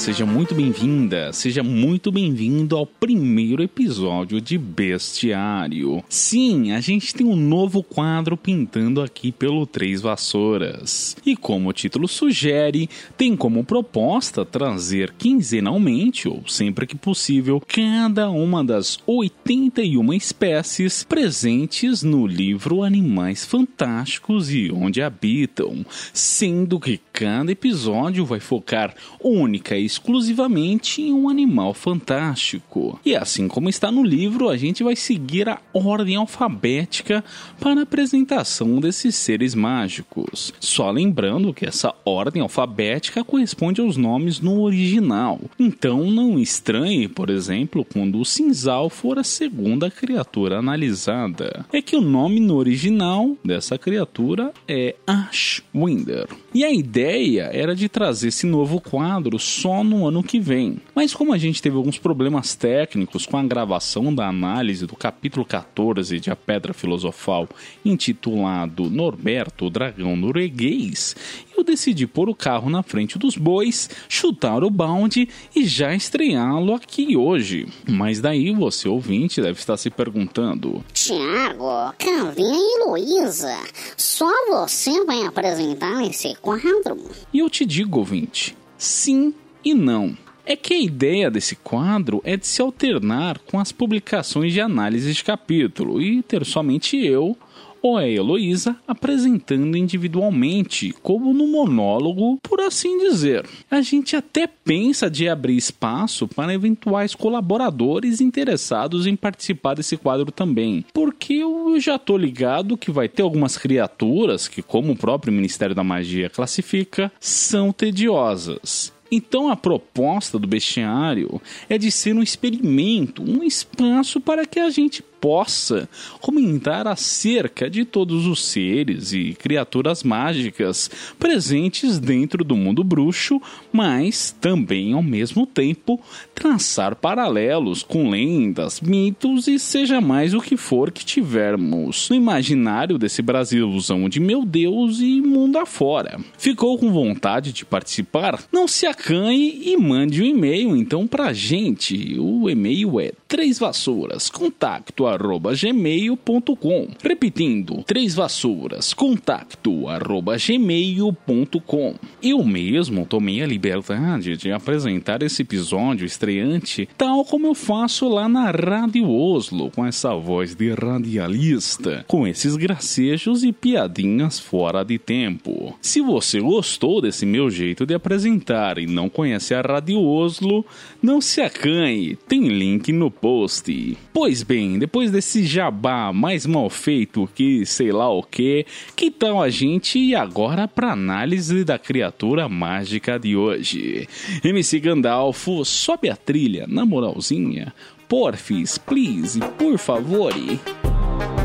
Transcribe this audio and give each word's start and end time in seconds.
Seja 0.00 0.24
muito 0.24 0.54
bem-vinda, 0.54 1.30
seja 1.30 1.62
muito 1.62 2.10
bem-vindo 2.10 2.74
ao 2.74 2.86
primeiro 2.86 3.62
episódio 3.62 4.40
de 4.40 4.56
Bestiário. 4.56 6.02
Sim, 6.08 6.72
a 6.72 6.80
gente 6.80 7.14
tem 7.14 7.26
um 7.26 7.36
novo 7.36 7.82
quadro 7.82 8.34
pintando 8.34 9.02
aqui 9.02 9.30
pelo 9.30 9.66
Três 9.66 10.00
Vassouras. 10.00 11.14
E 11.24 11.36
como 11.36 11.68
o 11.68 11.72
título 11.74 12.08
sugere, 12.08 12.88
tem 13.14 13.36
como 13.36 13.62
proposta 13.62 14.42
trazer 14.42 15.12
quinzenalmente, 15.18 16.26
ou 16.26 16.48
sempre 16.48 16.86
que 16.86 16.96
possível, 16.96 17.60
cada 17.60 18.30
uma 18.30 18.64
das 18.64 18.98
81 19.06 20.14
espécies 20.14 21.04
presentes 21.04 22.02
no 22.02 22.26
livro 22.26 22.82
Animais 22.82 23.44
Fantásticos 23.44 24.50
e 24.50 24.72
Onde 24.72 25.02
Habitam, 25.02 25.84
sendo 26.14 26.80
que 26.80 26.98
cada 27.20 27.52
episódio 27.52 28.24
vai 28.24 28.40
focar 28.40 28.94
única 29.22 29.76
e 29.76 29.84
exclusivamente 29.84 31.02
em 31.02 31.12
um 31.12 31.28
animal 31.28 31.74
fantástico. 31.74 32.98
E 33.04 33.14
assim 33.14 33.46
como 33.46 33.68
está 33.68 33.92
no 33.92 34.02
livro, 34.02 34.48
a 34.48 34.56
gente 34.56 34.82
vai 34.82 34.96
seguir 34.96 35.46
a 35.46 35.60
ordem 35.74 36.16
alfabética 36.16 37.22
para 37.60 37.80
a 37.80 37.82
apresentação 37.82 38.80
desses 38.80 39.16
seres 39.16 39.54
mágicos. 39.54 40.54
Só 40.58 40.90
lembrando 40.90 41.52
que 41.52 41.66
essa 41.66 41.94
ordem 42.06 42.40
alfabética 42.40 43.22
corresponde 43.22 43.82
aos 43.82 43.98
nomes 43.98 44.40
no 44.40 44.62
original. 44.62 45.38
Então 45.58 46.10
não 46.10 46.38
estranhe, 46.38 47.06
por 47.06 47.28
exemplo, 47.28 47.84
quando 47.84 48.18
o 48.18 48.24
cinzal 48.24 48.88
for 48.88 49.18
a 49.18 49.24
segunda 49.24 49.90
criatura 49.90 50.58
analisada. 50.58 51.66
É 51.70 51.82
que 51.82 51.96
o 51.96 52.00
nome 52.00 52.40
no 52.40 52.56
original 52.56 53.36
dessa 53.44 53.76
criatura 53.76 54.54
é 54.66 54.94
Ashwinder. 55.06 56.26
E 56.54 56.64
a 56.64 56.72
ideia 56.72 57.09
era 57.52 57.74
de 57.74 57.88
trazer 57.88 58.28
esse 58.28 58.46
novo 58.46 58.80
quadro 58.80 59.38
só 59.38 59.82
no 59.82 60.06
ano 60.06 60.22
que 60.22 60.38
vem. 60.38 60.78
Mas 60.94 61.12
como 61.12 61.32
a 61.32 61.38
gente 61.38 61.60
teve 61.60 61.76
alguns 61.76 61.98
problemas 61.98 62.54
técnicos 62.54 63.26
com 63.26 63.36
a 63.36 63.42
gravação 63.42 64.14
da 64.14 64.28
análise 64.28 64.86
do 64.86 64.94
capítulo 64.94 65.44
14 65.44 66.20
de 66.20 66.30
A 66.30 66.36
Pedra 66.36 66.72
Filosofal, 66.72 67.48
intitulado 67.84 68.88
Norberto, 68.88 69.66
o 69.66 69.70
Dragão 69.70 70.16
Norueguês, 70.16 71.16
eu 71.60 71.64
decidi 71.64 72.06
pôr 72.06 72.28
o 72.28 72.34
carro 72.34 72.70
na 72.70 72.82
frente 72.82 73.18
dos 73.18 73.36
bois, 73.36 73.88
chutar 74.08 74.64
o 74.64 74.70
balde 74.70 75.28
e 75.54 75.64
já 75.66 75.94
estreá-lo 75.94 76.74
aqui 76.74 77.16
hoje. 77.16 77.68
Mas 77.86 78.20
daí 78.20 78.52
você 78.52 78.88
ouvinte 78.88 79.42
deve 79.42 79.58
estar 79.58 79.76
se 79.76 79.90
perguntando: 79.90 80.82
Tiago, 80.92 81.94
Calvinha 81.98 82.54
e 82.54 82.84
Luísa, 82.84 83.58
só 83.96 84.30
você 84.48 85.04
vai 85.04 85.24
apresentar 85.26 86.02
esse 86.04 86.34
quadro? 86.36 86.98
E 87.32 87.40
eu 87.40 87.50
te 87.50 87.66
digo, 87.66 87.98
ouvinte, 87.98 88.56
sim 88.78 89.34
e 89.62 89.74
não. 89.74 90.16
É 90.46 90.56
que 90.56 90.72
a 90.72 90.80
ideia 90.80 91.30
desse 91.30 91.54
quadro 91.54 92.20
é 92.24 92.36
de 92.36 92.46
se 92.46 92.60
alternar 92.62 93.38
com 93.40 93.60
as 93.60 93.70
publicações 93.70 94.52
de 94.52 94.60
análise 94.60 95.12
de 95.12 95.22
capítulo 95.22 96.00
e 96.00 96.22
ter 96.22 96.44
somente 96.44 96.96
eu 96.96 97.36
ou 97.82 97.96
a 97.96 98.08
Heloísa 98.08 98.76
apresentando 98.86 99.76
individualmente, 99.76 100.94
como 101.02 101.32
no 101.32 101.46
monólogo, 101.46 102.38
por 102.42 102.60
assim 102.60 102.98
dizer. 102.98 103.46
A 103.70 103.80
gente 103.80 104.16
até 104.16 104.46
pensa 104.46 105.10
de 105.10 105.28
abrir 105.28 105.56
espaço 105.56 106.28
para 106.28 106.54
eventuais 106.54 107.14
colaboradores 107.14 108.20
interessados 108.20 109.06
em 109.06 109.16
participar 109.16 109.74
desse 109.74 109.96
quadro 109.96 110.30
também, 110.30 110.84
porque 110.92 111.34
eu 111.34 111.78
já 111.80 111.98
tô 111.98 112.16
ligado 112.16 112.76
que 112.76 112.90
vai 112.90 113.08
ter 113.08 113.22
algumas 113.22 113.56
criaturas 113.56 114.48
que, 114.48 114.62
como 114.62 114.92
o 114.92 114.96
próprio 114.96 115.32
Ministério 115.32 115.74
da 115.74 115.84
Magia 115.84 116.30
classifica, 116.30 117.10
são 117.18 117.72
tediosas. 117.72 118.92
Então 119.10 119.50
a 119.50 119.56
proposta 119.56 120.38
do 120.38 120.46
bestiário 120.46 121.42
é 121.68 121.76
de 121.76 121.90
ser 121.90 122.14
um 122.14 122.22
experimento, 122.22 123.22
um 123.22 123.42
espaço 123.42 124.20
para 124.20 124.46
que 124.46 124.60
a 124.60 124.70
gente 124.70 125.02
possa 125.20 125.88
comentar 126.20 126.86
acerca 126.86 127.68
de 127.68 127.84
todos 127.84 128.26
os 128.26 128.44
seres 128.44 129.12
e 129.12 129.34
criaturas 129.34 130.02
mágicas 130.02 130.90
presentes 131.18 131.98
dentro 131.98 132.42
do 132.42 132.56
mundo 132.56 132.82
bruxo, 132.82 133.40
mas 133.72 134.34
também 134.40 134.92
ao 134.92 135.02
mesmo 135.02 135.46
tempo 135.46 136.00
traçar 136.34 136.96
paralelos 136.96 137.82
com 137.82 138.08
lendas, 138.08 138.80
mitos 138.80 139.46
e 139.46 139.58
seja 139.58 140.00
mais 140.00 140.32
o 140.32 140.40
que 140.40 140.56
for 140.56 140.90
que 140.90 141.04
tivermos 141.04 142.08
no 142.08 142.16
imaginário 142.16 142.98
desse 142.98 143.20
Brasilzão 143.20 144.08
de 144.08 144.18
meu 144.20 144.44
Deus 144.44 145.00
e 145.00 145.20
mundo 145.20 145.58
afora. 145.58 146.18
Ficou 146.38 146.78
com 146.78 146.92
vontade 146.92 147.52
de 147.52 147.64
participar? 147.64 148.42
Não 148.50 148.66
se 148.66 148.86
acanhe 148.86 149.60
e 149.64 149.76
mande 149.76 150.22
um 150.22 150.26
e-mail 150.26 150.74
então 150.76 151.06
pra 151.06 151.32
gente. 151.32 152.18
O 152.18 152.48
e-mail 152.48 153.00
é 153.00 153.12
três 153.28 153.58
vassouras 153.58 154.30
contacto 154.30 155.06
arroba 155.10 155.52
gmail.com. 155.54 156.88
Repetindo, 157.02 157.82
três 157.84 158.14
vassouras, 158.14 158.94
contacto 158.94 159.88
arroba 159.88 160.36
gmail.com. 160.36 161.94
Eu 162.22 162.44
mesmo 162.44 163.04
tomei 163.06 163.42
a 163.42 163.46
liberdade 163.46 164.36
de 164.36 164.52
apresentar 164.52 165.22
esse 165.22 165.42
episódio 165.42 166.06
estreante, 166.06 166.88
tal 166.96 167.24
como 167.24 167.46
eu 167.46 167.54
faço 167.54 168.08
lá 168.08 168.28
na 168.28 168.50
Rádio 168.50 169.10
Oslo, 169.10 169.70
com 169.70 169.84
essa 169.86 170.14
voz 170.14 170.54
de 170.54 170.72
radialista, 170.72 172.04
com 172.06 172.26
esses 172.26 172.56
gracejos 172.56 173.42
e 173.44 173.52
piadinhas 173.52 174.38
fora 174.38 174.84
de 174.84 174.98
tempo. 174.98 175.76
Se 175.80 176.00
você 176.00 176.40
gostou 176.40 177.00
desse 177.00 177.24
meu 177.26 177.50
jeito 177.50 177.84
de 177.86 177.94
apresentar 177.94 178.78
e 178.78 178.86
não 178.86 179.08
conhece 179.08 179.54
a 179.54 179.60
Rádio 179.60 180.00
Oslo, 180.02 180.64
não 181.02 181.20
se 181.20 181.40
acanhe, 181.40 182.16
tem 182.28 182.48
link 182.48 182.92
no 182.92 183.10
post. 183.10 183.96
Pois 184.12 184.42
bem, 184.42 184.78
depois 184.78 184.99
desse 185.08 185.44
jabá 185.46 186.12
mais 186.12 186.44
mal 186.44 186.68
feito 186.68 187.30
que 187.32 187.64
sei 187.64 187.92
lá 187.92 188.10
o 188.10 188.24
que, 188.24 188.66
que 188.96 189.08
tal 189.08 189.40
a 189.40 189.48
gente 189.48 190.00
ir 190.00 190.16
agora 190.16 190.66
para 190.66 190.90
análise 190.90 191.62
da 191.64 191.78
criatura 191.78 192.48
mágica 192.48 193.20
de 193.20 193.36
hoje? 193.36 194.08
MC 194.42 194.80
Gandalfo, 194.80 195.64
sobe 195.64 196.10
a 196.10 196.16
trilha, 196.16 196.66
na 196.66 196.84
moralzinha. 196.84 197.72
Porfis, 198.08 198.76
please, 198.76 199.38
por 199.56 199.78
favor. 199.78 200.32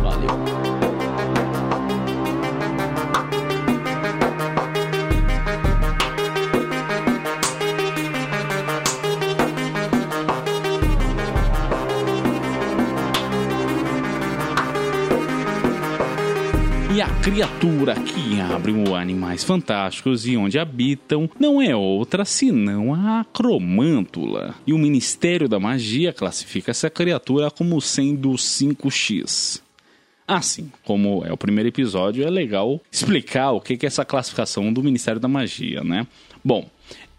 Valeu. 0.01 1.14
Criatura 17.25 17.95
que 17.95 18.39
abre 18.39 18.71
o 18.71 18.93
Animais 18.93 19.43
Fantásticos 19.43 20.27
e 20.27 20.37
onde 20.37 20.59
habitam 20.59 21.27
não 21.39 21.59
é 21.59 21.75
outra 21.75 22.23
senão 22.23 22.93
a 22.93 23.21
Acromântula. 23.21 24.53
E 24.67 24.71
o 24.71 24.77
Ministério 24.77 25.49
da 25.49 25.59
Magia 25.59 26.13
classifica 26.13 26.69
essa 26.69 26.87
criatura 26.87 27.49
como 27.49 27.81
sendo 27.81 28.33
5x. 28.33 29.59
Assim, 30.27 30.71
como 30.83 31.25
é 31.25 31.33
o 31.33 31.37
primeiro 31.37 31.69
episódio, 31.69 32.23
é 32.23 32.29
legal 32.29 32.79
explicar 32.91 33.53
o 33.53 33.59
que 33.59 33.73
é 33.73 33.87
essa 33.87 34.05
classificação 34.05 34.71
do 34.71 34.83
Ministério 34.83 35.19
da 35.19 35.27
Magia, 35.27 35.83
né? 35.83 36.05
Bom, 36.43 36.69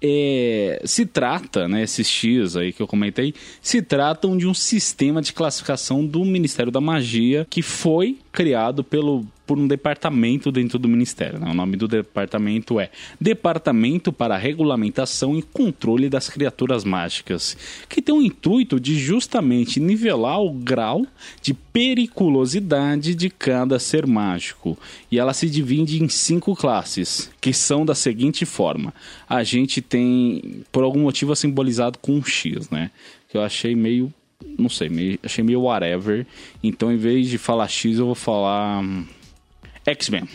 é, 0.00 0.82
se 0.84 1.06
trata, 1.06 1.66
né, 1.66 1.82
esses 1.82 2.06
X 2.06 2.56
aí 2.56 2.72
que 2.72 2.80
eu 2.80 2.86
comentei, 2.86 3.34
se 3.60 3.82
tratam 3.82 4.36
de 4.36 4.46
um 4.46 4.54
sistema 4.54 5.20
de 5.22 5.32
classificação 5.32 6.06
do 6.06 6.24
Ministério 6.24 6.70
da 6.70 6.80
Magia 6.80 7.46
que 7.48 7.62
foi 7.62 8.18
criado 8.36 8.84
pelo 8.84 9.26
por 9.46 9.56
um 9.56 9.66
departamento 9.66 10.50
dentro 10.50 10.78
do 10.78 10.88
Ministério. 10.88 11.38
Né? 11.38 11.48
O 11.48 11.54
nome 11.54 11.76
do 11.76 11.86
departamento 11.88 12.78
é 12.80 12.90
Departamento 13.18 14.12
para 14.12 14.36
Regulamentação 14.36 15.38
e 15.38 15.42
Controle 15.42 16.10
das 16.10 16.28
Criaturas 16.28 16.84
Mágicas, 16.84 17.56
que 17.88 18.02
tem 18.02 18.14
o 18.14 18.20
intuito 18.20 18.78
de 18.78 18.98
justamente 18.98 19.78
nivelar 19.78 20.42
o 20.42 20.50
grau 20.50 21.06
de 21.40 21.54
periculosidade 21.54 23.14
de 23.14 23.30
cada 23.30 23.78
ser 23.78 24.04
mágico. 24.04 24.76
E 25.10 25.18
ela 25.18 25.32
se 25.32 25.48
divide 25.48 26.02
em 26.02 26.08
cinco 26.08 26.54
classes, 26.56 27.30
que 27.40 27.52
são 27.52 27.86
da 27.86 27.94
seguinte 27.94 28.44
forma: 28.44 28.92
a 29.28 29.44
gente 29.44 29.80
tem, 29.80 30.64
por 30.70 30.82
algum 30.82 31.00
motivo, 31.00 31.34
simbolizado 31.36 31.98
com 32.00 32.16
um 32.16 32.24
X, 32.24 32.68
né? 32.68 32.90
Que 33.28 33.38
eu 33.38 33.42
achei 33.42 33.74
meio 33.76 34.12
não 34.58 34.68
sei, 34.68 34.88
meio, 34.88 35.18
achei 35.22 35.44
meio 35.44 35.62
whatever. 35.62 36.26
Então, 36.62 36.92
em 36.92 36.96
vez 36.96 37.28
de 37.28 37.38
falar 37.38 37.68
X, 37.68 37.98
eu 37.98 38.06
vou 38.06 38.14
falar 38.14 38.82
hum, 38.82 39.04
X-Men. 39.84 40.28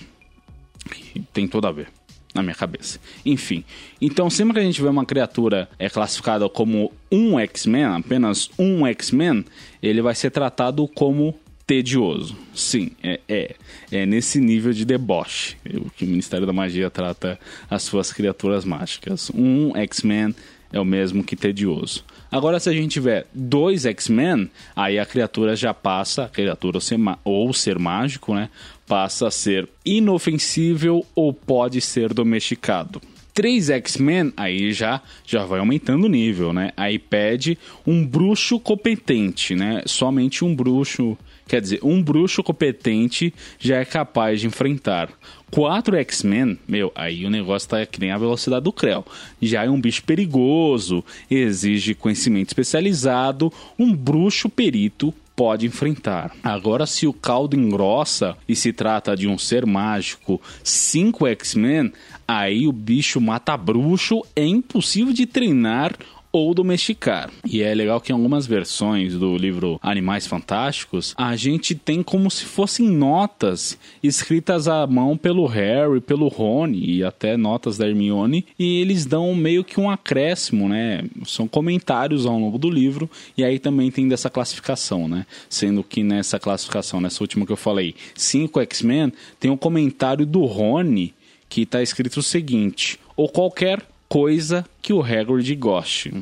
Tem 1.33 1.47
tudo 1.47 1.67
a 1.67 1.71
ver 1.71 1.87
na 2.33 2.41
minha 2.41 2.55
cabeça. 2.55 2.99
Enfim, 3.25 3.63
então 3.99 4.29
sempre 4.29 4.53
que 4.53 4.59
a 4.59 4.63
gente 4.63 4.81
vê 4.81 4.87
uma 4.87 5.05
criatura 5.05 5.69
é 5.77 5.89
classificada 5.89 6.47
como 6.47 6.91
um 7.11 7.37
X-Men, 7.39 7.83
apenas 7.85 8.49
um 8.57 8.87
X-Men, 8.87 9.43
ele 9.83 10.01
vai 10.01 10.15
ser 10.15 10.31
tratado 10.31 10.87
como 10.87 11.35
tedioso. 11.67 12.35
Sim, 12.53 12.91
é, 13.03 13.19
é, 13.27 13.55
é 13.91 14.05
nesse 14.05 14.39
nível 14.39 14.73
de 14.73 14.85
deboche 14.85 15.57
que 15.95 16.05
o 16.05 16.07
Ministério 16.07 16.47
da 16.47 16.53
Magia 16.53 16.89
trata 16.89 17.39
as 17.69 17.83
suas 17.83 18.11
criaturas 18.11 18.65
mágicas. 18.65 19.31
Um 19.33 19.75
X-Men 19.75 20.35
é 20.71 20.79
o 20.79 20.85
mesmo 20.85 21.23
que 21.23 21.35
tedioso. 21.35 22.03
Agora, 22.31 22.61
se 22.61 22.69
a 22.69 22.73
gente 22.73 22.93
tiver 22.93 23.27
dois 23.33 23.85
X-Men, 23.85 24.49
aí 24.73 24.97
a 24.97 25.05
criatura 25.05 25.53
já 25.53 25.73
passa, 25.73 26.23
a 26.23 26.29
criatura 26.29 26.79
ou 27.25 27.53
ser, 27.53 27.77
mágico, 27.77 28.33
né? 28.33 28.49
Passa 28.87 29.27
a 29.27 29.31
ser 29.31 29.67
inofensível 29.85 31.05
ou 31.13 31.33
pode 31.33 31.81
ser 31.81 32.13
domesticado. 32.13 33.01
Três 33.33 33.69
X-Men, 33.69 34.31
aí 34.37 34.71
já, 34.71 35.01
já 35.25 35.43
vai 35.43 35.59
aumentando 35.59 36.05
o 36.05 36.09
nível, 36.09 36.53
né? 36.53 36.71
Aí 36.77 36.97
pede 36.97 37.57
um 37.85 38.05
bruxo 38.05 38.59
competente, 38.61 39.53
né? 39.53 39.83
Somente 39.85 40.45
um 40.45 40.55
bruxo 40.55 41.17
Quer 41.51 41.59
dizer, 41.59 41.79
um 41.83 42.01
bruxo 42.01 42.41
competente 42.41 43.33
já 43.59 43.75
é 43.75 43.83
capaz 43.83 44.39
de 44.39 44.47
enfrentar 44.47 45.09
quatro 45.51 45.97
X-Men, 45.97 46.57
meu, 46.65 46.93
aí 46.95 47.25
o 47.25 47.29
negócio 47.29 47.67
tá 47.67 47.85
que 47.85 47.99
nem 47.99 48.09
a 48.09 48.17
velocidade 48.17 48.63
do 48.63 48.71
Creu. 48.71 49.05
Já 49.41 49.65
é 49.65 49.69
um 49.69 49.81
bicho 49.81 50.01
perigoso, 50.05 51.03
exige 51.29 51.93
conhecimento 51.93 52.47
especializado, 52.47 53.51
um 53.77 53.93
bruxo 53.93 54.47
perito 54.47 55.13
pode 55.35 55.65
enfrentar. 55.65 56.31
Agora, 56.41 56.85
se 56.85 57.05
o 57.05 57.11
caldo 57.11 57.53
engrossa 57.53 58.37
e 58.47 58.55
se 58.55 58.71
trata 58.71 59.13
de 59.13 59.27
um 59.27 59.37
ser 59.37 59.65
mágico, 59.65 60.41
cinco 60.63 61.27
X-Men, 61.27 61.91
aí 62.25 62.65
o 62.65 62.71
bicho 62.71 63.19
mata 63.19 63.57
bruxo, 63.57 64.21
é 64.37 64.45
impossível 64.45 65.11
de 65.11 65.25
treinar 65.25 65.97
ou 66.31 66.53
domesticar. 66.53 67.29
E 67.45 67.61
é 67.61 67.73
legal 67.73 67.99
que 67.99 68.11
em 68.11 68.15
algumas 68.15 68.47
versões 68.47 69.13
do 69.13 69.35
livro 69.35 69.79
Animais 69.81 70.25
Fantásticos, 70.25 71.13
a 71.17 71.35
gente 71.35 71.75
tem 71.75 72.01
como 72.01 72.31
se 72.31 72.45
fossem 72.45 72.87
notas 72.89 73.77
escritas 74.01 74.67
à 74.67 74.87
mão 74.87 75.17
pelo 75.17 75.45
Harry, 75.45 75.99
pelo 75.99 76.27
Rony 76.27 76.97
e 76.97 77.03
até 77.03 77.35
notas 77.35 77.77
da 77.77 77.87
Hermione, 77.87 78.45
e 78.57 78.79
eles 78.79 79.05
dão 79.05 79.33
meio 79.35 79.63
que 79.63 79.79
um 79.79 79.89
acréscimo, 79.89 80.69
né? 80.69 81.03
São 81.25 81.47
comentários 81.47 82.25
ao 82.25 82.39
longo 82.39 82.57
do 82.57 82.69
livro, 82.69 83.09
e 83.37 83.43
aí 83.43 83.59
também 83.59 83.91
tem 83.91 84.07
dessa 84.07 84.29
classificação, 84.29 85.07
né? 85.07 85.25
Sendo 85.49 85.83
que 85.83 86.03
nessa 86.03 86.39
classificação, 86.39 87.01
nessa 87.01 87.21
última 87.23 87.45
que 87.45 87.51
eu 87.51 87.57
falei, 87.57 87.95
5 88.15 88.59
X-Men, 88.61 89.11
tem 89.39 89.51
um 89.51 89.57
comentário 89.57 90.25
do 90.25 90.45
Rony 90.45 91.13
que 91.49 91.63
está 91.63 91.81
escrito 91.81 92.17
o 92.17 92.23
seguinte: 92.23 92.97
ou 93.15 93.27
qualquer 93.27 93.85
coisa 94.11 94.65
que 94.81 94.91
o 94.91 95.01
Hagrid 95.01 95.55
goste. 95.55 96.13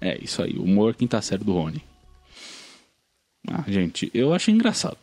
É 0.00 0.16
isso 0.22 0.40
aí, 0.40 0.52
humor 0.56 0.94
quinta 0.94 1.20
série 1.20 1.42
do 1.42 1.52
Rony. 1.52 1.82
Ah, 3.50 3.64
gente, 3.66 4.08
eu 4.14 4.32
acho 4.32 4.52
engraçado. 4.52 4.96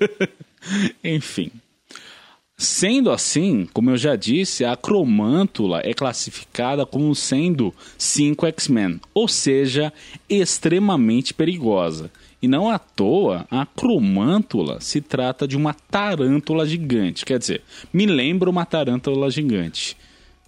Enfim. 1.02 1.50
Sendo 2.54 3.10
assim, 3.10 3.66
como 3.72 3.88
eu 3.88 3.96
já 3.96 4.14
disse, 4.14 4.62
a 4.62 4.76
Cromântula 4.76 5.80
é 5.82 5.94
classificada 5.94 6.84
como 6.84 7.14
sendo 7.14 7.74
5 7.96 8.46
X-Men, 8.48 9.00
ou 9.14 9.26
seja, 9.26 9.90
extremamente 10.28 11.32
perigosa. 11.32 12.10
E 12.42 12.46
não 12.46 12.68
à 12.68 12.78
toa, 12.78 13.46
a 13.50 13.64
Cromântula 13.64 14.82
se 14.82 15.00
trata 15.00 15.48
de 15.48 15.56
uma 15.56 15.72
tarântula 15.72 16.66
gigante. 16.66 17.24
Quer 17.24 17.38
dizer, 17.38 17.62
me 17.90 18.04
lembra 18.04 18.50
uma 18.50 18.66
tarântula 18.66 19.30
gigante. 19.30 19.96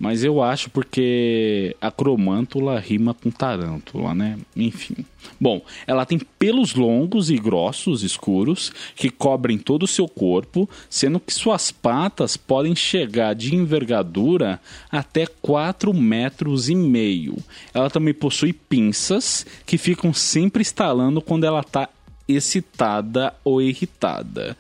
Mas 0.03 0.25
eu 0.25 0.43
acho 0.43 0.69
porque 0.69 1.77
a 1.81 1.89
cromântula 1.89 2.77
rima 2.81 3.15
com 3.15 3.31
tarântula, 3.31 4.13
né? 4.13 4.37
Enfim. 4.57 4.97
Bom, 5.41 5.63
ela 5.87 6.05
tem 6.05 6.19
pelos 6.19 6.75
longos 6.75 7.31
e 7.31 7.37
grossos, 7.37 8.03
escuros, 8.03 8.73
que 8.97 9.09
cobrem 9.09 9.57
todo 9.57 9.85
o 9.85 9.87
seu 9.87 10.09
corpo, 10.09 10.69
sendo 10.91 11.21
que 11.21 11.33
suas 11.33 11.71
patas 11.71 12.37
podem 12.37 12.75
chegar 12.75 13.33
de 13.33 13.55
envergadura 13.55 14.61
até 14.91 15.25
4 15.25 15.95
metros 15.95 16.69
e 16.69 16.75
meio. 16.75 17.37
Ela 17.73 17.89
também 17.89 18.13
possui 18.13 18.53
pinças 18.53 19.47
que 19.65 19.79
ficam 19.79 20.13
sempre 20.13 20.63
estalando 20.63 21.23
quando 21.23 21.45
ela 21.45 21.61
está 21.61 21.89
excitada 22.27 23.33
ou 23.45 23.63
irritada. 23.63 24.57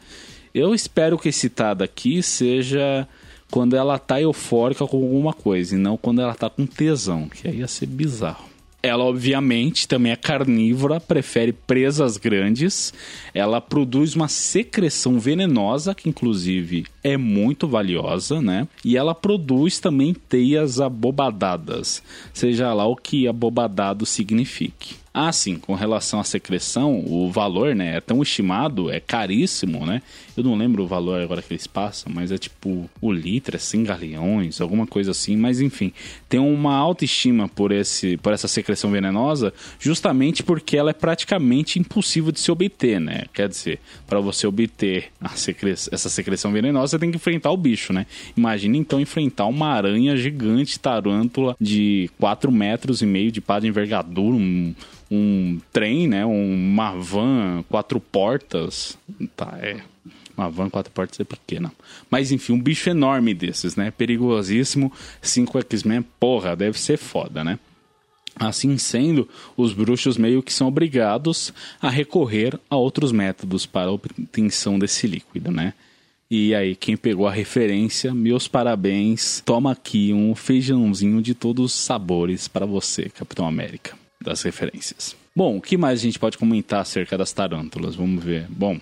Eu 0.55 0.73
espero 0.73 1.19
que 1.19 1.31
excitada 1.31 1.85
aqui 1.85 2.23
seja 2.23 3.09
quando 3.52 3.76
ela 3.76 3.99
tá 3.99 4.19
eufórica 4.19 4.87
com 4.87 4.96
alguma 4.96 5.34
coisa, 5.34 5.75
e 5.75 5.78
não 5.78 5.99
quando 5.99 6.22
ela 6.22 6.34
tá 6.34 6.49
com 6.49 6.64
tesão, 6.64 7.28
que 7.28 7.46
aí 7.46 7.58
ia 7.58 7.69
ser 7.69 7.84
bizarro. 7.84 8.50
Ela, 8.82 9.04
obviamente, 9.04 9.87
também 9.87 10.10
é 10.10 10.16
carnívora, 10.16 10.99
prefere 10.99 11.52
presas 11.52 12.16
grandes. 12.16 12.93
Ela 13.32 13.60
produz 13.60 14.16
uma 14.16 14.26
secreção 14.26 15.20
venenosa, 15.20 15.94
que 15.94 16.08
inclusive 16.08 16.87
é 17.04 17.16
muito 17.16 17.69
valiosa, 17.69 18.43
né? 18.43 18.66
E 18.84 18.96
ela 18.96 19.14
produz 19.14 19.78
também 19.78 20.12
teias 20.12 20.81
abobadadas, 20.81 22.02
seja 22.32 22.72
lá 22.72 22.84
o 22.87 22.96
que 22.96 23.28
abobadado 23.28 24.04
signifique. 24.04 24.96
Ah, 25.14 25.31
sim, 25.31 25.56
com 25.56 25.75
relação 25.75 26.19
à 26.19 26.25
secreção, 26.25 27.04
o 27.06 27.31
valor, 27.31 27.75
né, 27.75 27.99
é 27.99 28.00
tão 28.00 28.22
estimado, 28.22 28.90
é 28.90 28.99
caríssimo, 28.99 29.84
né? 29.84 30.00
Eu 30.37 30.44
não 30.44 30.56
lembro 30.56 30.82
o 30.82 30.87
valor 30.87 31.20
agora 31.20 31.43
que 31.43 31.52
eles 31.52 31.67
passam, 31.67 32.12
mas 32.14 32.32
é 32.32 32.38
tipo 32.38 32.88
o 33.00 33.12
litro, 33.12 33.56
é 33.56 33.58
100 33.58 33.84
galeões, 33.84 34.61
alguma 34.61 34.87
coisa 34.87 35.11
assim, 35.11 35.37
mas 35.37 35.61
enfim, 35.61 35.93
tem 36.29 36.40
uma 36.40 36.75
alta 36.75 37.05
estima 37.05 37.49
por, 37.49 37.73
esse, 37.73 38.17
por 38.17 38.32
essa 38.32 38.49
secreção 38.49 38.90
venenosa, 38.90 39.52
justamente 39.79 40.43
porque 40.43 40.76
ela 40.76 40.90
é 40.90 40.94
praticamente 40.94 41.79
impossível 41.79 42.32
de 42.32 42.40
se 42.40 42.50
obter, 42.50 43.00
né? 43.00 43.25
Quer 43.32 43.49
dizer, 43.49 43.79
para 44.06 44.21
você 44.21 44.47
obter 44.47 45.11
secre... 45.35 45.71
essa 45.71 46.09
secreção 46.09 46.52
venenosa, 46.52 46.92
você 46.92 46.99
tem 46.99 47.11
que 47.11 47.16
enfrentar 47.16 47.50
o 47.50 47.57
bicho, 47.57 47.92
né? 47.92 48.07
Imagina 48.37 48.76
então 48.76 49.00
enfrentar 49.00 49.47
uma 49.47 49.68
aranha 49.68 50.16
gigante 50.16 50.78
tarântula 50.78 51.57
de 51.61 52.11
4 52.18 52.50
metros 52.50 53.02
e 53.02 53.07
meio 53.07 53.30
de 53.30 53.40
pá 53.40 53.61
de 53.61 53.68
envergadura, 53.68 54.37
um 54.37 54.75
um 55.12 55.61
trem, 55.71 56.09
né? 56.09 56.25
Uma 56.25 56.92
van 56.92 57.62
quatro 57.68 58.00
portas. 58.00 58.97
Tá, 59.37 59.59
é. 59.61 59.83
Uma 60.37 60.50
van 60.50 60.71
quatro 60.71 60.92
portas 60.92 61.21
é 61.21 61.25
pequena. 61.25 61.73
Mas 62.11 62.32
enfim, 62.32 62.52
um 62.52 62.61
bicho 62.61 62.88
enorme 62.90 63.35
desses, 63.35 63.76
né? 63.76 63.90
Perigosíssimo. 63.90 64.92
5 65.21 65.59
X-Men, 65.61 66.02
porra, 66.18 66.56
deve 66.56 66.78
ser 66.78 66.97
foda, 66.97 67.44
né? 67.44 67.59
Assim 68.35 68.78
sendo, 68.78 69.28
os 69.56 69.75
bruxos 69.75 70.16
meio 70.16 70.42
que 70.42 70.52
são 70.52 70.66
obrigados 70.66 71.52
a 71.80 71.90
recorrer 71.90 72.59
a 72.71 72.76
outros 72.76 73.12
métodos 73.12 73.66
para 73.66 73.88
a 73.88 73.92
obtenção 73.92 74.78
desse 74.78 75.06
líquido, 75.06 75.50
né? 75.50 75.75
E 76.30 76.54
aí, 76.54 76.75
quem 76.75 76.97
pegou 76.97 77.28
a 77.28 77.30
referência, 77.30 78.14
meus 78.14 78.49
parabéns. 78.49 79.42
Toma 79.44 79.73
aqui 79.73 80.14
um 80.14 80.35
feijãozinho 80.35 81.21
de 81.21 81.35
todos 81.35 81.66
os 81.66 81.73
sabores 81.78 82.49
para 82.49 82.64
você, 82.64 83.11
Capitão 83.11 83.47
América 83.47 84.02
das 84.23 84.42
referências. 84.42 85.16
Bom, 85.35 85.56
o 85.56 85.61
que 85.61 85.76
mais 85.76 86.00
a 86.00 86.02
gente 86.02 86.18
pode 86.18 86.38
comentar 86.38 86.80
acerca 86.80 87.18
das 87.18 87.32
tarântulas? 87.32 87.94
Vamos 87.94 88.23
ver. 88.23 88.47
Bom, 88.49 88.78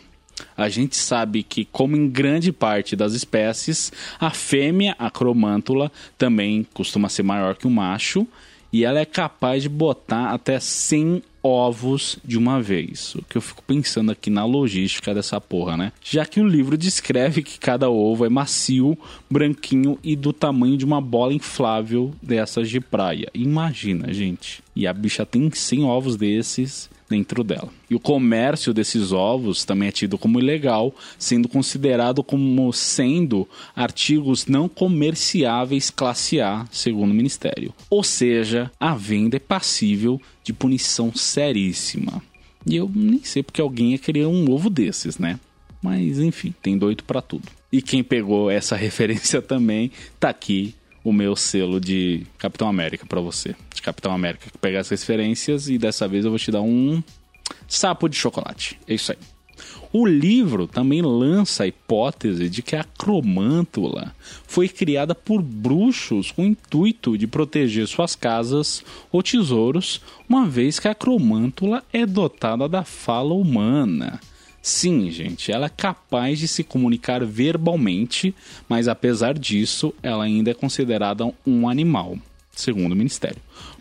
a 0.57 0.69
gente 0.69 0.97
sabe 0.97 1.43
que, 1.43 1.65
como 1.65 1.97
em 1.97 2.09
grande 2.09 2.53
parte 2.53 2.95
das 2.97 3.13
espécies, 3.13 3.93
a 4.19 4.31
fêmea, 4.31 4.95
a 4.99 5.11
cromântula, 5.11 5.91
também 6.17 6.67
costuma 6.73 7.09
ser 7.09 7.23
maior 7.23 7.57
que 7.57 7.67
o 7.67 7.71
macho 7.71 8.27
e 8.73 8.85
ela 8.85 9.01
é 9.01 9.05
capaz 9.05 9.63
de 9.63 9.69
botar 9.69 10.31
até 10.33 10.61
100 10.61 11.23
ovos 11.43 12.19
de 12.25 12.39
uma 12.39 12.61
vez. 12.61 13.15
O 13.15 13.23
que 13.23 13.37
eu 13.37 13.43
fico 13.43 13.63
pensando 13.63 14.13
aqui 14.13 14.31
na 14.31 14.45
logística 14.45 15.15
dessa 15.15 15.41
porra, 15.41 15.77
né? 15.77 15.93
Já 16.03 16.25
que 16.25 16.41
o 16.41 16.47
livro 16.47 16.77
descreve 16.77 17.43
que 17.43 17.59
cada 17.59 17.89
ovo 17.89 18.25
é 18.25 18.29
macio, 18.29 18.97
branquinho 19.29 19.99
e 20.05 20.15
do 20.15 20.33
tamanho 20.33 20.77
de 20.77 20.85
uma 20.85 21.01
bola 21.01 21.33
inflável 21.33 22.15
dessas 22.23 22.69
de 22.69 22.81
praia. 22.81 23.29
Imagina, 23.35 24.13
gente. 24.13 24.63
E 24.77 24.87
a 24.87 24.93
bicha 24.93 25.27
tem 25.27 25.51
100 25.51 25.85
ovos 25.85 26.17
desses 26.17 26.89
dentro 27.11 27.43
dela. 27.43 27.69
E 27.91 27.95
o 27.95 28.01
comércio 28.01 28.73
desses 28.73 29.11
ovos 29.11 29.65
também 29.65 29.89
é 29.89 29.93
tido 29.93 30.17
como 30.17 30.39
ilegal, 30.39 30.95
sendo 31.19 31.49
considerado 31.49 32.23
como 32.23 32.73
sendo 32.73 33.49
artigos 33.75 34.47
não 34.47 34.69
comerciáveis 34.69 35.91
classe 35.91 36.41
A, 36.41 36.65
segundo 36.71 37.11
o 37.11 37.15
Ministério. 37.15 37.75
Ou 37.91 38.05
seja, 38.05 38.71
a 38.79 38.95
venda 38.95 39.37
é 39.37 39.41
passível 39.41 40.21
de 40.45 40.53
punição 40.53 41.13
seríssima. 41.13 42.23
E 42.65 42.77
eu 42.77 42.91
nem 42.95 43.25
sei 43.25 43.43
porque 43.43 43.61
alguém 43.61 43.93
ia 43.93 43.99
querer 43.99 44.27
um 44.27 44.51
ovo 44.51 44.71
desses, 44.71 45.19
né? 45.19 45.41
Mas 45.83 46.19
enfim, 46.19 46.55
tem 46.63 46.79
doido 46.79 47.03
para 47.05 47.21
tudo. 47.21 47.45
E 47.73 47.83
quem 47.83 48.05
pegou 48.05 48.51
essa 48.51 48.77
referência 48.77 49.43
também 49.43 49.91
tá 50.19 50.29
aqui 50.29 50.75
o 51.03 51.13
meu 51.13 51.35
selo 51.35 51.81
de 51.81 52.27
Capitão 52.39 52.69
América 52.69 53.07
para 53.07 53.21
você. 53.21 53.55
De 53.75 53.83
Capitão 53.83 54.13
América 54.13 54.51
que 54.51 54.59
pega 54.59 54.81
as 54.81 54.89
referências 54.89 55.69
e 55.69 55.79
dessa 55.79 56.07
vez 56.07 56.25
eu 56.25 56.31
vou 56.31 56.39
te 56.39 56.51
dar 56.51 56.63
um 56.63 57.03
sapo 57.69 58.09
de 58.09 58.17
chocolate. 58.17 58.79
É 58.87 58.95
isso 58.95 59.13
aí. 59.13 59.19
O 59.93 60.07
livro 60.07 60.69
também 60.69 61.03
lança 61.03 61.65
a 61.65 61.67
hipótese 61.67 62.49
de 62.49 62.63
que 62.63 62.77
a 62.77 62.85
cromântula 62.85 64.15
foi 64.47 64.69
criada 64.69 65.17
por 65.17 65.43
bruxos 65.43 66.31
com 66.31 66.43
o 66.43 66.47
intuito 66.47 67.19
de 67.19 67.27
proteger 67.27 67.89
suas 67.89 68.15
casas 68.15 68.85
ou 69.11 69.21
tesouros, 69.21 70.01
uma 70.29 70.47
vez 70.47 70.79
que 70.79 70.87
a 70.87 70.95
cromântula 70.95 71.83
é 71.93 72.07
dotada 72.07 72.69
da 72.69 72.85
fala 72.85 73.35
humana. 73.35 74.21
Sim, 74.63 75.11
gente, 75.11 75.51
ela 75.51 75.67
é 75.67 75.71
capaz 75.71 76.39
de 76.39 76.47
se 76.47 76.63
comunicar 76.63 77.25
verbalmente, 77.25 78.35
mas 78.69 78.89
apesar 78.89 79.39
disso, 79.39 79.95
ela 80.03 80.25
ainda 80.25 80.51
é 80.51 80.55
considerada 80.55 81.25
um 81.47 81.69
animal, 81.69 82.19
segundo 82.55 82.93
o 82.93 82.97
Ministério. 82.97 83.41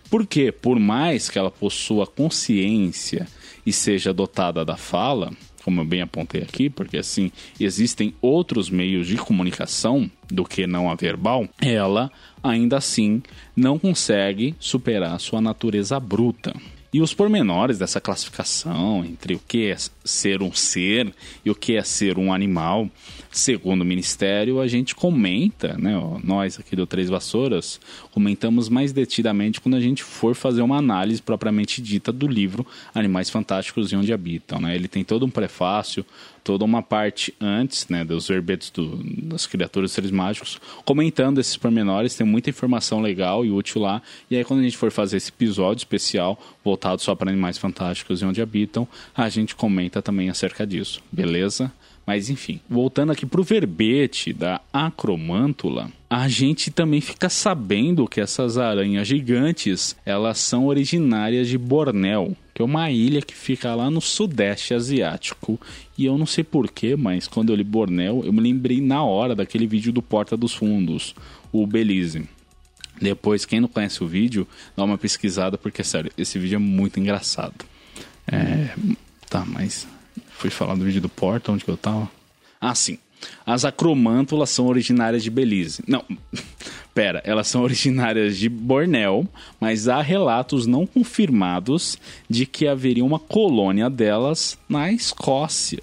Porque, 0.09 0.51
por 0.51 0.79
mais 0.79 1.29
que 1.29 1.37
ela 1.37 1.51
possua 1.51 2.07
consciência 2.07 3.27
e 3.65 3.73
seja 3.73 4.13
dotada 4.13 4.63
da 4.63 4.77
fala, 4.77 5.31
como 5.63 5.81
eu 5.81 5.85
bem 5.85 6.01
apontei 6.01 6.41
aqui, 6.41 6.69
porque 6.69 6.97
assim 6.97 7.31
existem 7.59 8.13
outros 8.21 8.69
meios 8.69 9.05
de 9.05 9.17
comunicação 9.17 10.09
do 10.31 10.45
que 10.45 10.65
não 10.65 10.89
a 10.89 10.95
verbal, 10.95 11.47
ela 11.61 12.11
ainda 12.41 12.77
assim 12.77 13.21
não 13.55 13.77
consegue 13.77 14.55
superar 14.59 15.19
sua 15.19 15.41
natureza 15.41 15.99
bruta. 15.99 16.55
E 16.91 17.01
os 17.01 17.13
pormenores 17.13 17.77
dessa 17.77 18.01
classificação 18.01 19.05
entre 19.05 19.35
o 19.35 19.39
que 19.39 19.67
é 19.67 19.77
ser 20.03 20.41
um 20.41 20.51
ser 20.51 21.13
e 21.45 21.51
o 21.51 21.55
que 21.55 21.75
é 21.75 21.83
ser 21.83 22.17
um 22.17 22.33
animal, 22.33 22.89
segundo 23.31 23.81
o 23.83 23.85
Ministério, 23.85 24.59
a 24.59 24.67
gente 24.67 24.95
comenta, 24.95 25.77
né, 25.77 25.93
nós 26.23 26.59
aqui 26.59 26.75
do 26.75 26.87
Três 26.87 27.07
Vassouras, 27.07 27.79
comentamos 28.11 28.69
mais 28.69 28.91
detidamente 28.91 29.61
quando 29.61 29.75
a 29.75 29.79
gente 29.79 30.03
for 30.03 30.33
fazer 30.33 30.63
uma 30.63 30.77
análise 30.77 31.21
propriamente 31.21 31.79
dita 31.79 32.11
do 32.11 32.27
livro 32.27 32.65
Animais 32.95 33.29
Fantásticos 33.29 33.91
e 33.91 33.95
Onde 33.95 34.11
Habitam. 34.11 34.59
Né? 34.59 34.73
Ele 34.73 34.87
tem 34.87 35.03
todo 35.03 35.23
um 35.27 35.29
prefácio, 35.29 36.03
toda 36.49 36.65
uma 36.65 36.81
parte 36.81 37.31
antes 37.39 37.87
né, 37.89 38.03
dos 38.03 38.27
verbetes 38.27 38.71
do, 38.71 38.99
das 39.03 39.45
criaturas 39.45 39.91
seres 39.91 40.09
mágicos, 40.09 40.59
comentando 40.83 41.37
esses 41.37 41.55
pormenores, 41.55 42.15
tem 42.15 42.25
muita 42.25 42.49
informação 42.49 43.01
legal 43.01 43.45
e 43.45 43.51
útil 43.51 43.83
lá. 43.83 44.01
E 44.31 44.35
aí, 44.35 44.43
quando 44.43 44.61
a 44.61 44.63
gente 44.63 44.75
for 44.75 44.89
fazer 44.89 45.17
esse 45.17 45.29
episódio 45.29 45.81
especial, 45.81 46.41
voltado 46.65 47.03
só 47.03 47.13
para 47.13 47.29
animais 47.29 47.59
fantásticos 47.59 48.23
e 48.23 48.25
onde 48.25 48.41
habitam, 48.41 48.87
a 49.15 49.29
gente 49.29 49.53
comenta 49.53 50.01
também 50.01 50.27
acerca 50.27 50.65
disso, 50.65 51.03
beleza? 51.11 51.71
Mas 52.03 52.31
enfim, 52.31 52.59
voltando 52.67 53.11
aqui 53.11 53.27
para 53.27 53.41
o 53.41 53.43
verbete 53.43 54.33
da 54.33 54.59
acromântula, 54.73 55.91
a 56.09 56.27
gente 56.27 56.71
também 56.71 56.99
fica 56.99 57.29
sabendo 57.29 58.07
que 58.07 58.19
essas 58.19 58.57
aranhas 58.57 59.07
gigantes, 59.07 59.95
elas 60.03 60.39
são 60.39 60.65
originárias 60.65 61.47
de 61.47 61.59
Bornéu, 61.59 62.35
que 62.59 62.61
é 62.61 62.65
uma 62.65 62.91
ilha 62.91 63.21
que 63.21 63.33
fica 63.33 63.73
lá 63.73 63.89
no 63.89 64.01
sudeste 64.01 64.73
asiático. 64.73 65.57
E 65.97 66.03
eu 66.03 66.17
não 66.17 66.25
sei 66.25 66.43
porquê, 66.43 66.93
mas 66.93 67.25
quando 67.25 67.53
eu 67.53 67.55
li 67.55 67.63
Bornéu, 67.63 68.21
eu 68.25 68.33
me 68.33 68.41
lembrei 68.41 68.81
na 68.81 69.01
hora 69.01 69.33
daquele 69.33 69.65
vídeo 69.65 69.93
do 69.93 70.01
Porta 70.01 70.35
dos 70.35 70.53
Fundos, 70.53 71.15
o 71.53 71.65
Belize. 71.65 72.27
Depois, 73.01 73.45
quem 73.45 73.61
não 73.61 73.69
conhece 73.69 74.03
o 74.03 74.07
vídeo, 74.07 74.45
dá 74.75 74.83
uma 74.83 74.97
pesquisada, 74.97 75.57
porque, 75.57 75.85
sério, 75.85 76.11
esse 76.17 76.37
vídeo 76.37 76.57
é 76.57 76.59
muito 76.59 76.99
engraçado. 76.99 77.63
É... 78.27 78.75
Tá, 79.29 79.45
mas 79.45 79.87
Fui 80.31 80.49
falar 80.49 80.75
do 80.75 80.83
vídeo 80.83 80.99
do 80.99 81.07
Porta, 81.07 81.53
onde 81.53 81.63
que 81.63 81.71
eu 81.71 81.77
tava? 81.77 82.11
Ah, 82.59 82.75
sim. 82.75 82.97
As 83.45 83.63
acromântulas 83.63 84.49
são 84.49 84.67
originárias 84.67 85.23
de 85.23 85.29
Belize. 85.29 85.81
Não, 85.87 86.03
pera, 86.99 87.21
elas 87.23 87.47
são 87.47 87.63
originárias 87.63 88.37
de 88.37 88.49
Bornéu, 88.49 89.25
mas 89.57 89.87
há 89.87 90.01
relatos 90.01 90.67
não 90.67 90.85
confirmados 90.85 91.97
de 92.29 92.45
que 92.45 92.67
haveria 92.67 93.05
uma 93.05 93.19
colônia 93.19 93.89
delas 93.89 94.57
na 94.67 94.91
Escócia. 94.91 95.81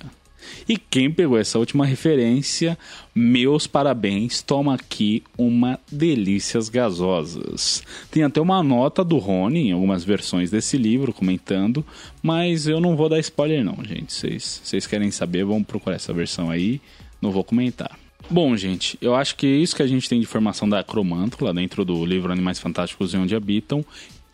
E 0.69 0.77
quem 0.77 1.11
pegou 1.11 1.39
essa 1.39 1.59
última 1.59 1.87
referência, 1.87 2.79
meus 3.15 3.67
parabéns, 3.67 4.43
toma 4.43 4.75
aqui 4.75 5.23
uma 5.39 5.81
delícias 5.91 6.69
gasosas. 6.69 7.83
Tem 8.11 8.23
até 8.23 8.39
uma 8.39 8.63
nota 8.63 9.03
do 9.03 9.17
Rony 9.17 9.69
em 9.69 9.73
algumas 9.73 10.05
versões 10.05 10.51
desse 10.51 10.77
livro 10.77 11.15
comentando, 11.15 11.85
mas 12.23 12.69
eu 12.69 12.79
não 12.79 12.95
vou 12.95 13.09
dar 13.09 13.19
spoiler 13.21 13.65
não, 13.65 13.83
gente. 13.83 14.13
Vocês 14.13 14.87
querem 14.87 15.11
saber, 15.11 15.47
vamos 15.47 15.67
procurar 15.67 15.97
essa 15.97 16.13
versão 16.13 16.51
aí, 16.51 16.79
não 17.23 17.33
vou 17.33 17.43
comentar. 17.43 17.99
Bom, 18.29 18.57
gente, 18.57 18.99
eu 19.01 19.15
acho 19.15 19.37
que 19.37 19.47
é 19.47 19.57
isso 19.57 19.77
que 19.77 19.83
a 19.83 19.87
gente 19.87 20.09
tem 20.09 20.19
de 20.19 20.27
informação 20.27 20.69
da 20.69 20.83
Cromântula 20.83 21.55
dentro 21.55 21.85
do 21.85 22.05
livro 22.05 22.33
Animais 22.33 22.59
Fantásticos 22.59 23.15
e 23.15 23.17
Onde 23.17 23.37
Habitam. 23.37 23.85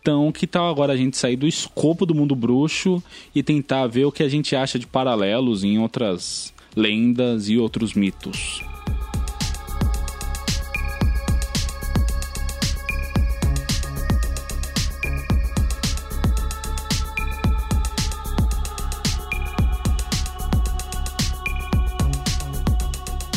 Então, 0.01 0.31
que 0.31 0.47
tal 0.47 0.67
agora 0.67 0.93
a 0.93 0.97
gente 0.97 1.15
sair 1.15 1.35
do 1.35 1.47
escopo 1.47 2.03
do 2.03 2.15
mundo 2.15 2.35
bruxo 2.35 3.01
e 3.35 3.43
tentar 3.43 3.85
ver 3.85 4.05
o 4.05 4.11
que 4.11 4.23
a 4.23 4.27
gente 4.27 4.55
acha 4.55 4.79
de 4.79 4.87
paralelos 4.87 5.63
em 5.63 5.77
outras 5.77 6.51
lendas 6.75 7.47
e 7.49 7.57
outros 7.59 7.93
mitos? 7.93 8.61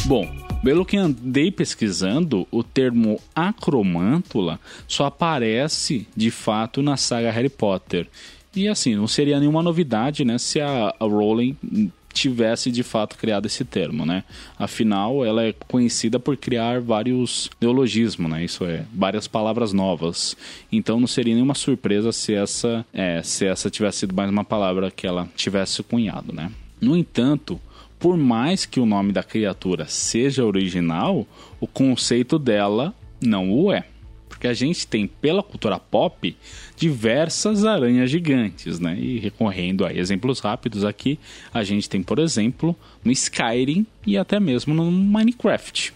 Bom, 0.07 0.46
pelo 0.63 0.85
que 0.85 0.97
andei 0.97 1.51
pesquisando, 1.51 2.47
o 2.51 2.63
termo 2.63 3.21
acromântula 3.35 4.59
só 4.89 5.07
aparece 5.07 6.07
de 6.17 6.31
fato 6.31 6.83
na 6.83 6.97
saga 6.97 7.31
Harry 7.31 7.49
Potter. 7.49 8.09
E 8.55 8.69
assim, 8.69 8.97
não 8.97 9.07
seria 9.07 9.39
nenhuma 9.39 9.63
novidade, 9.63 10.25
né, 10.25 10.39
se 10.39 10.61
a, 10.61 10.95
Rowling 11.01 11.57
tivesse 12.17 12.71
de 12.71 12.83
fato 12.83 13.19
criado 13.19 13.45
esse 13.45 13.63
termo, 13.63 14.07
né? 14.07 14.25
Afinal, 14.59 15.23
ela 15.23 15.45
é 15.45 15.53
conhecida 15.69 16.19
por 16.19 16.35
criar 16.35 16.81
vários 16.81 17.51
neologismos, 17.61 18.31
né? 18.31 18.43
Isso 18.43 18.65
é, 18.65 18.87
várias 18.95 19.29
palavras 19.29 19.75
novas. 19.75 20.35
Então 20.73 20.99
não 20.99 21.07
seria 21.07 21.35
nenhuma 21.35 21.55
surpresa 21.55 22.13
se 22.13 22.33
essa, 22.33 22.87
é, 22.91 23.23
se 23.23 23.45
essa 23.45 23.69
tivesse 23.69 23.99
sido 23.99 24.15
mais 24.15 24.31
uma 24.31 24.45
palavra 24.45 24.91
que 24.91 25.07
ela 25.07 25.29
tivesse 25.37 25.83
cunhado, 25.83 26.33
né? 26.33 26.51
No 26.81 26.97
entanto, 26.97 27.61
por 27.99 28.17
mais 28.17 28.67
que 28.67 28.81
o 28.81 28.87
nome 28.87 29.13
da 29.13 29.23
criatura 29.23 29.87
seja 29.87 30.45
original, 30.45 31.27
o 31.61 31.67
conceito 31.67 32.39
dela 32.39 32.95
não 33.21 33.51
o 33.51 33.73
é. 33.73 33.85
Porque 34.29 34.47
a 34.47 34.53
gente 34.53 34.87
tem, 34.87 35.07
pela 35.07 35.43
cultura 35.43 35.79
pop, 35.79 36.37
diversas 36.77 37.65
aranhas 37.65 38.11
gigantes, 38.11 38.79
né? 38.79 38.99
E 38.99 39.19
recorrendo 39.19 39.87
a 39.87 39.95
exemplos 39.95 40.41
rápidos 40.41 40.85
aqui, 40.85 41.19
a 41.55 41.65
gente 41.65 41.89
tem, 41.89 42.03
por 42.03 42.19
exemplo, 42.19 42.77
no 43.03 43.11
Skyrim 43.11 43.87
e 44.07 44.19
até 44.19 44.39
mesmo 44.39 44.75
no 44.75 44.91
Minecraft. 44.91 45.95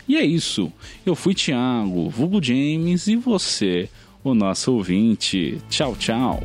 E 0.07 0.17
é 0.17 0.25
isso. 0.25 0.71
Eu 1.05 1.17
fui 1.17 1.35
Thiago, 1.35 2.09
vulgo 2.11 2.41
James, 2.43 3.07
e 3.09 3.17
você 3.17 3.89
o 4.31 4.35
nosso 4.35 4.73
ouvinte. 4.73 5.59
Tchau, 5.69 5.95
tchau. 5.97 6.41